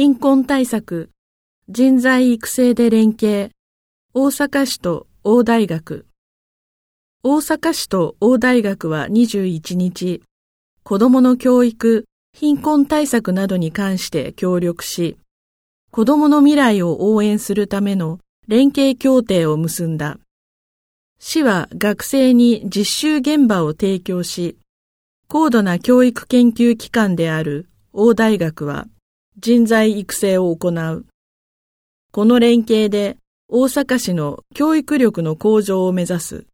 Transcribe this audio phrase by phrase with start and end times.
[0.00, 1.10] 貧困対策、
[1.68, 3.50] 人材育成で連携、
[4.14, 6.06] 大阪市と大大学。
[7.24, 10.22] 大阪市と大大学は21日、
[10.84, 15.18] 子供の教育、貧困対策などに関して協力し、
[15.90, 20.20] 子供の未来を応援するための連携協定を結んだ。
[21.18, 24.58] 市は学生に実習現場を提供し、
[25.26, 28.86] 高度な教育研究機関である大大学は
[29.40, 31.06] 人材育成を行う。
[32.10, 36.46] この連携で大阪市の教育力の向上を目指す。